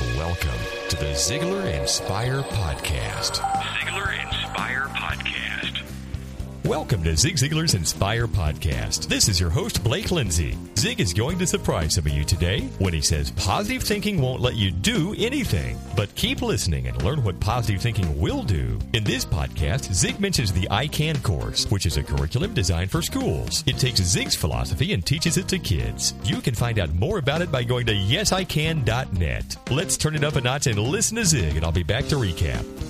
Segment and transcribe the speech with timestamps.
[0.00, 0.50] Welcome
[0.90, 3.40] to the Ziglar Inspire Podcast.
[3.40, 5.82] Ziglar Inspire Podcast.
[6.66, 9.06] Welcome to Zig Ziglar's Inspire Podcast.
[9.06, 10.58] This is your host, Blake Lindsay.
[10.76, 14.40] Zig is going to surprise some of you today when he says positive thinking won't
[14.40, 15.78] let you do anything.
[15.94, 18.80] But keep listening and learn what positive thinking will do.
[18.94, 23.00] In this podcast, Zig mentions the I Can course, which is a curriculum designed for
[23.00, 23.62] schools.
[23.68, 26.14] It takes Zig's philosophy and teaches it to kids.
[26.24, 29.56] You can find out more about it by going to yesican.net.
[29.70, 32.16] Let's turn it up a notch and listen to Zig, and I'll be back to
[32.16, 32.85] recap.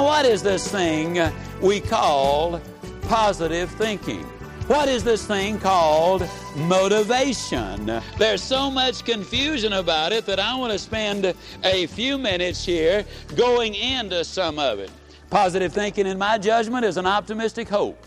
[0.00, 1.20] Now, what is this thing
[1.60, 2.58] we call
[3.02, 4.22] positive thinking?
[4.66, 8.00] What is this thing called motivation?
[8.16, 13.04] There's so much confusion about it that I want to spend a few minutes here
[13.36, 14.90] going into some of it.
[15.28, 18.02] Positive thinking, in my judgment, is an optimistic hope,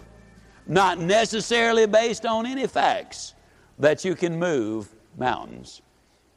[0.65, 3.35] not necessarily based on any facts
[3.77, 5.83] that you can move mountains.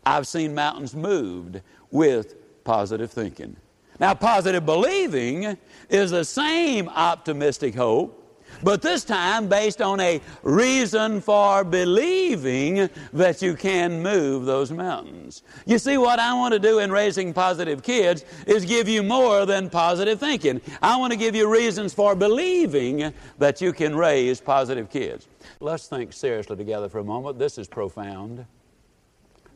[0.05, 3.57] I've seen mountains moved with positive thinking.
[3.99, 5.57] Now, positive believing
[5.89, 8.23] is the same optimistic hope,
[8.63, 15.43] but this time based on a reason for believing that you can move those mountains.
[15.67, 19.45] You see, what I want to do in raising positive kids is give you more
[19.45, 20.61] than positive thinking.
[20.81, 25.29] I want to give you reasons for believing that you can raise positive kids.
[25.61, 27.39] Let's think seriously together for a moment.
[27.39, 28.47] This is profound.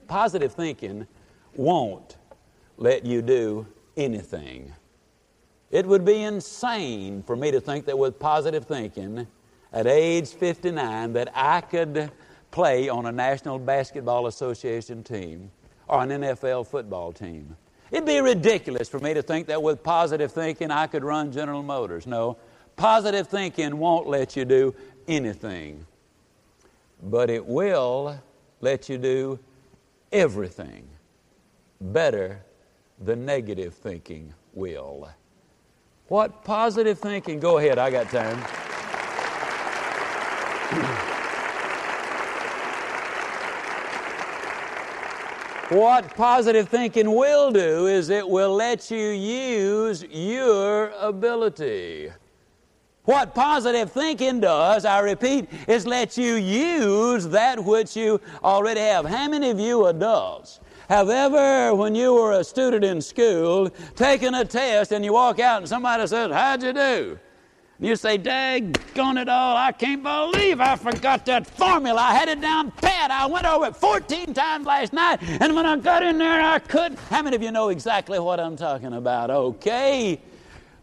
[0.09, 1.07] Positive thinking
[1.55, 2.17] won't
[2.77, 4.73] let you do anything.
[5.71, 9.27] It would be insane for me to think that with positive thinking,
[9.73, 12.11] at age 59, that I could
[12.51, 15.51] play on a National Basketball Association team
[15.87, 17.57] or an NFL football team.
[17.91, 21.63] It'd be ridiculous for me to think that with positive thinking I could run General
[21.63, 22.07] Motors.
[22.07, 22.37] No,
[22.77, 24.75] positive thinking won't let you do
[25.09, 25.85] anything,
[27.03, 28.21] but it will
[28.61, 29.39] let you do
[30.13, 30.89] everything
[31.81, 32.43] better
[33.01, 35.09] than negative thinking will.
[36.09, 37.41] What positive thinking?
[37.41, 38.37] Go ahead, I got time.
[45.71, 52.11] what positive thinking will do is it will let you use your ability.
[53.05, 59.07] What positive thinking does, I repeat, is let you use that which you already have.
[59.07, 60.61] How many of you adults
[60.91, 65.39] have ever, when you were a student in school, taken a test and you walk
[65.39, 67.19] out and somebody says, How'd you do?
[67.79, 72.01] And you say, Daggone it all, I can't believe I forgot that formula.
[72.01, 73.13] I had it down pat.
[73.13, 76.59] I went over it 14 times last night, and when I got in there, I
[76.59, 76.99] couldn't.
[76.99, 79.31] How many of you know exactly what I'm talking about?
[79.31, 80.21] Okay.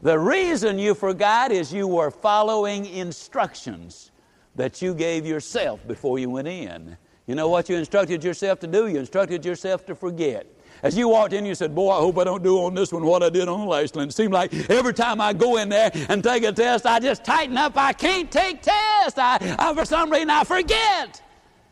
[0.04, 4.12] The reason you forgot is you were following instructions
[4.56, 6.96] that you gave yourself before you went in.
[7.28, 8.88] You know what you instructed yourself to do?
[8.88, 10.48] You instructed yourself to forget.
[10.82, 13.06] As you walked in, you said, Boy, I hope I don't do on this one
[13.06, 14.08] what I did on the last one.
[14.08, 17.26] It seemed like every time I go in there and take a test, I just
[17.26, 17.76] tighten up.
[17.76, 19.20] I can't take tests.
[19.20, 21.22] I, I, for some reason, I forget.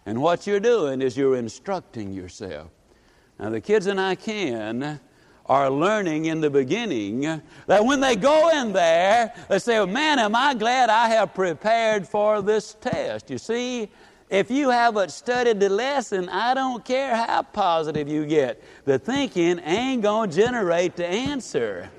[0.06, 2.70] And what you're doing is you're instructing yourself.
[3.40, 5.00] Now, the kids in I Can
[5.46, 7.22] are learning in the beginning
[7.68, 12.08] that when they go in there, they say, Man, am I glad I have prepared
[12.08, 13.30] for this test.
[13.30, 13.92] You see,
[14.30, 18.62] if you haven't studied the lesson, I don't care how positive you get.
[18.86, 21.92] The thinking ain't going to generate the answer.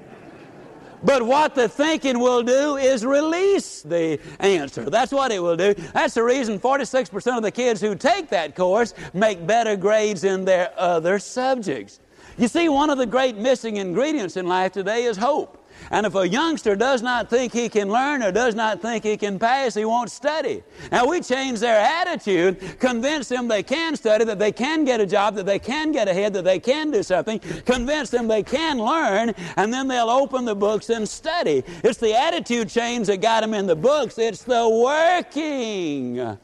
[1.02, 4.90] But what the thinking will do is release the answer.
[4.90, 5.74] That's what it will do.
[5.92, 10.44] That's the reason 46% of the kids who take that course make better grades in
[10.44, 12.00] their other subjects.
[12.38, 15.65] You see, one of the great missing ingredients in life today is hope.
[15.90, 19.16] And if a youngster does not think he can learn or does not think he
[19.16, 20.62] can pass, he won't study.
[20.90, 25.06] Now we change their attitude, convince them they can study, that they can get a
[25.06, 28.78] job, that they can get ahead, that they can do something, convince them they can
[28.78, 31.62] learn, and then they'll open the books and study.
[31.84, 34.18] It's the attitude change that got them in the books.
[34.18, 36.38] It's the working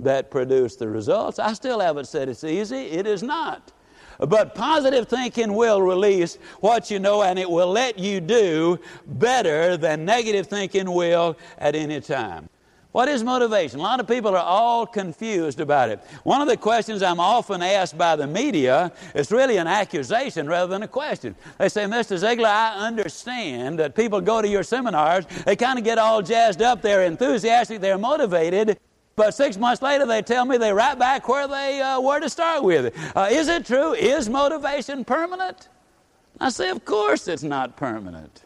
[0.00, 1.38] that produced the results.
[1.38, 2.76] I still haven't said it's easy.
[2.76, 3.72] It is not.
[4.18, 9.76] But positive thinking will release what you know and it will let you do better
[9.76, 12.48] than negative thinking will at any time.
[12.92, 13.80] What is motivation?
[13.80, 16.00] A lot of people are all confused about it.
[16.24, 20.72] One of the questions I'm often asked by the media is really an accusation rather
[20.72, 21.36] than a question.
[21.58, 22.18] They say, Mr.
[22.18, 26.62] Ziglar, I understand that people go to your seminars, they kind of get all jazzed
[26.62, 28.78] up, they're enthusiastic, they're motivated,
[29.18, 32.30] but six months later, they tell me they're right back where they uh, were to
[32.30, 32.96] start with.
[33.16, 33.92] Uh, is it true?
[33.92, 35.68] Is motivation permanent?
[36.40, 38.44] I say, of course it's not permanent.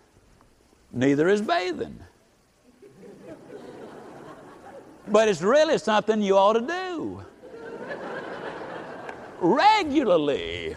[0.91, 2.01] Neither is bathing.
[5.09, 7.23] but it's really something you ought to do.
[9.41, 10.75] regularly.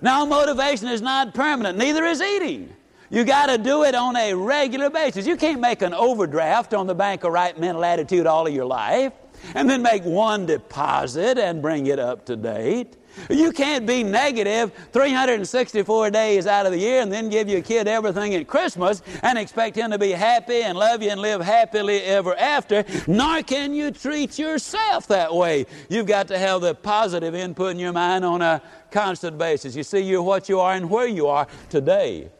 [0.00, 2.76] Now, motivation is not permanent, neither is eating.
[3.12, 5.26] You got to do it on a regular basis.
[5.26, 8.64] You can't make an overdraft on the bank of right mental attitude all of your
[8.64, 9.12] life
[9.54, 12.96] and then make one deposit and bring it up to date.
[13.28, 17.86] You can't be negative 364 days out of the year and then give your kid
[17.86, 22.00] everything at Christmas and expect him to be happy and love you and live happily
[22.04, 22.82] ever after.
[23.06, 25.66] Nor can you treat yourself that way.
[25.90, 29.76] You've got to have the positive input in your mind on a constant basis.
[29.76, 32.30] You see, you're what you are and where you are today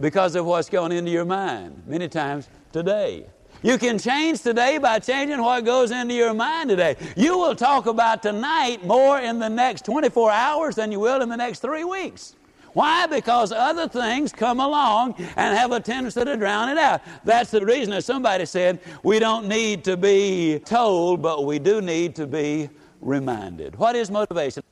[0.00, 1.82] because of what's going into your mind.
[1.86, 3.26] Many times today.
[3.62, 6.96] You can change today by changing what goes into your mind today.
[7.16, 11.28] You will talk about tonight more in the next 24 hours than you will in
[11.28, 12.34] the next three weeks.
[12.72, 13.06] Why?
[13.06, 17.02] Because other things come along and have a tendency to drown it out.
[17.24, 21.80] That's the reason that somebody said we don't need to be told, but we do
[21.80, 23.76] need to be reminded.
[23.76, 24.62] What is motivation?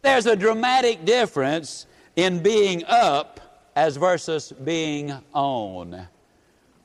[0.00, 1.86] There's a dramatic difference
[2.16, 3.40] in being up
[3.74, 6.06] as versus being on.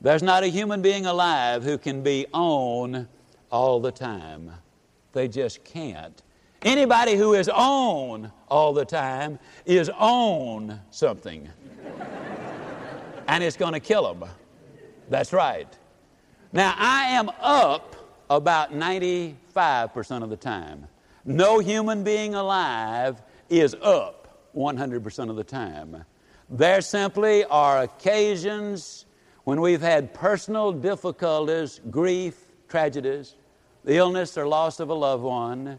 [0.00, 3.08] There's not a human being alive who can be on
[3.50, 4.50] all the time.
[5.12, 6.22] They just can't.
[6.62, 11.48] Anybody who is on all the time is on something.
[13.28, 14.28] and it's going to kill them.
[15.08, 15.68] That's right.
[16.52, 17.96] Now, I am up
[18.30, 19.34] about 95%
[20.22, 20.86] of the time.
[21.24, 26.04] No human being alive is up 100% of the time.
[26.50, 29.04] There simply are occasions
[29.44, 33.34] when we've had personal difficulties, grief, tragedies,
[33.84, 35.78] the illness or loss of a loved one,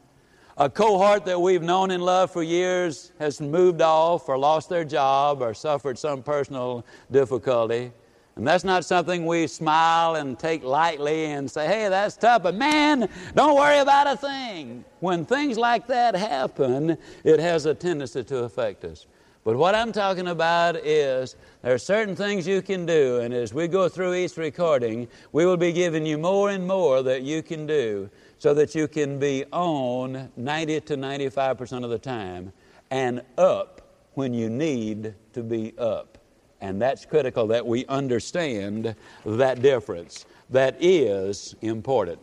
[0.57, 4.83] a cohort that we've known and loved for years has moved off or lost their
[4.83, 7.91] job or suffered some personal difficulty.
[8.35, 12.53] And that's not something we smile and take lightly and say, hey, that's tough, but
[12.55, 14.85] man, don't worry about a thing.
[14.99, 19.07] When things like that happen, it has a tendency to affect us.
[19.43, 23.53] But what I'm talking about is there are certain things you can do, and as
[23.53, 27.41] we go through each recording, we will be giving you more and more that you
[27.41, 32.51] can do so that you can be on 90 to 95% of the time
[32.91, 33.81] and up
[34.13, 36.17] when you need to be up.
[36.61, 38.95] And that's critical that we understand
[39.25, 40.25] that difference.
[40.49, 42.19] That is important.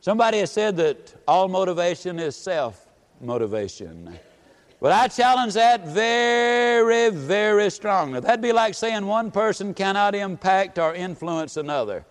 [0.00, 2.88] Somebody has said that all motivation is self
[3.20, 4.18] motivation.
[4.84, 8.20] But I challenge that very, very strongly.
[8.20, 12.04] That'd be like saying one person cannot impact or influence another,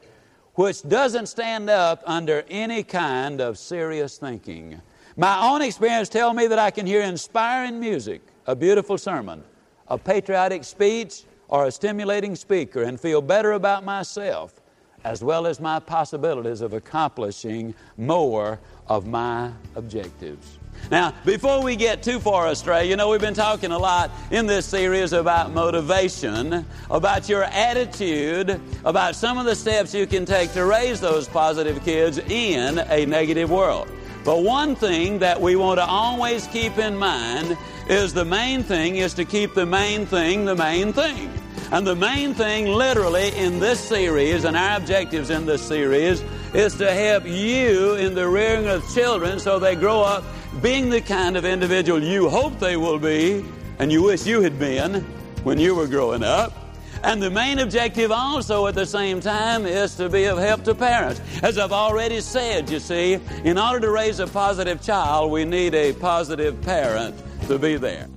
[0.55, 4.81] which doesn't stand up under any kind of serious thinking.
[5.15, 9.43] My own experience tells me that I can hear inspiring music, a beautiful sermon,
[9.87, 14.62] a patriotic speech, or a stimulating speaker and feel better about myself
[15.03, 20.57] as well as my possibilities of accomplishing more of my objectives.
[20.91, 24.45] Now, before we get too far astray, you know, we've been talking a lot in
[24.45, 30.51] this series about motivation, about your attitude, about some of the steps you can take
[30.53, 33.87] to raise those positive kids in a negative world.
[34.25, 37.57] But one thing that we want to always keep in mind
[37.87, 41.29] is the main thing is to keep the main thing the main thing.
[41.73, 46.23] And the main thing, literally, in this series and our objectives in this series
[46.53, 50.23] is to help you in the rearing of children so they grow up
[50.61, 53.43] being the kind of individual you hope they will be
[53.79, 55.01] and you wish you had been
[55.43, 56.53] when you were growing up.
[57.01, 60.75] And the main objective also at the same time is to be of help to
[60.75, 61.21] parents.
[61.41, 65.73] As I've already said, you see, in order to raise a positive child, we need
[65.73, 67.15] a positive parent
[67.47, 68.07] to be there.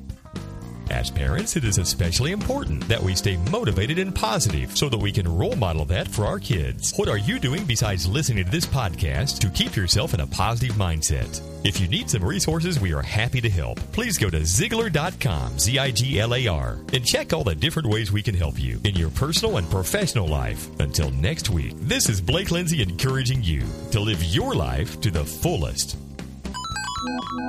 [0.90, 5.10] As parents, it is especially important that we stay motivated and positive so that we
[5.10, 6.92] can role model that for our kids.
[6.96, 10.76] What are you doing besides listening to this podcast to keep yourself in a positive
[10.76, 11.40] mindset?
[11.64, 13.78] If you need some resources, we are happy to help.
[13.90, 17.88] Please go to Ziglar.com, Z I G L A R, and check all the different
[17.88, 20.68] ways we can help you in your personal and professional life.
[20.78, 25.24] Until next week, this is Blake Lindsay encouraging you to live your life to the
[25.24, 25.96] fullest.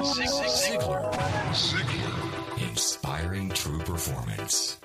[0.04, 1.14] Ziglar.
[1.54, 2.27] Ziglar.
[2.60, 4.78] Inspiring true performance.